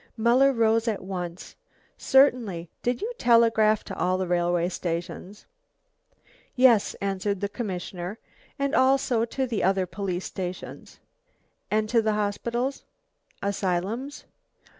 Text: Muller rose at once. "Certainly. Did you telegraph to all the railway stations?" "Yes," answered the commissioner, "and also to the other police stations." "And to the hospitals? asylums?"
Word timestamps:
Muller 0.17 0.51
rose 0.51 0.87
at 0.87 1.03
once. 1.03 1.55
"Certainly. 1.95 2.71
Did 2.81 3.03
you 3.03 3.13
telegraph 3.19 3.83
to 3.83 3.95
all 3.95 4.17
the 4.17 4.25
railway 4.25 4.67
stations?" 4.69 5.45
"Yes," 6.55 6.95
answered 7.01 7.39
the 7.39 7.47
commissioner, 7.47 8.17
"and 8.57 8.73
also 8.73 9.25
to 9.25 9.45
the 9.45 9.61
other 9.63 9.85
police 9.85 10.25
stations." 10.25 10.99
"And 11.69 11.87
to 11.89 12.01
the 12.01 12.13
hospitals? 12.13 12.83
asylums?" 13.43 14.25